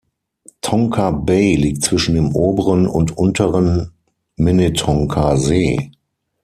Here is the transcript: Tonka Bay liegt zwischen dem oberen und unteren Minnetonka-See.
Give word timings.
Tonka 0.61 1.11
Bay 1.11 1.55
liegt 1.57 1.83
zwischen 1.83 2.15
dem 2.15 2.35
oberen 2.35 2.87
und 2.87 3.15
unteren 3.15 3.91
Minnetonka-See. 4.35 5.91